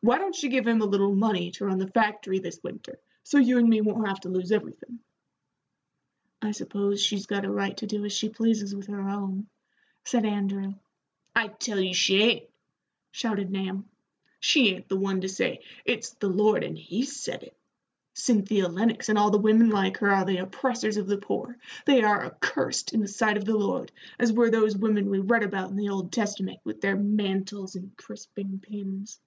Why 0.00 0.18
don't 0.18 0.34
she 0.34 0.48
give 0.48 0.64
him 0.64 0.80
a 0.80 0.84
little 0.84 1.16
money 1.16 1.50
to 1.52 1.64
run 1.66 1.78
the 1.78 1.88
factory 1.88 2.38
this 2.38 2.62
winter, 2.62 3.00
so 3.24 3.36
you 3.38 3.58
and 3.58 3.68
me 3.68 3.80
won't 3.80 4.06
have 4.06 4.20
to 4.20 4.28
lose 4.28 4.52
everythin'?" 4.52 5.00
"I 6.40 6.52
suppose 6.52 7.02
she's 7.02 7.26
got 7.26 7.44
a 7.44 7.50
right 7.50 7.76
to 7.78 7.86
do 7.88 8.04
as 8.04 8.12
she 8.12 8.28
pleases 8.28 8.72
with 8.76 8.86
her 8.86 9.00
own," 9.08 9.48
said 10.04 10.24
Andrew. 10.24 10.74
"I 11.34 11.48
tell 11.48 11.80
you 11.80 11.92
she 11.94 12.22
ain't," 12.22 12.48
shouted 13.10 13.50
Nahum. 13.50 13.86
"She 14.38 14.68
ain't 14.68 14.88
the 14.88 14.96
one 14.96 15.22
to 15.22 15.28
say, 15.28 15.64
'It's 15.84 16.10
the 16.10 16.28
Lord, 16.28 16.62
and 16.62 16.78
He's 16.78 17.16
said 17.16 17.42
it.' 17.42 17.56
Cynthia 18.14 18.68
Lennox 18.68 19.08
and 19.08 19.18
all 19.18 19.32
the 19.32 19.38
women 19.38 19.68
like 19.68 19.96
her 19.96 20.12
are 20.12 20.24
the 20.24 20.36
oppressors 20.36 20.96
of 20.96 21.08
the 21.08 21.18
poor. 21.18 21.58
They 21.86 22.04
are 22.04 22.24
accursed 22.24 22.92
in 22.94 23.00
the 23.00 23.08
sight 23.08 23.36
of 23.36 23.44
the 23.46 23.56
Lord, 23.56 23.90
as 24.16 24.32
were 24.32 24.48
those 24.48 24.78
women 24.78 25.10
we 25.10 25.18
read 25.18 25.42
about 25.42 25.70
in 25.70 25.76
the 25.76 25.88
Old 25.88 26.12
Testament, 26.12 26.60
with 26.62 26.80
their 26.80 26.94
mantles 26.94 27.74
and 27.74 27.96
crisping 27.96 28.60
pins. 28.60 29.18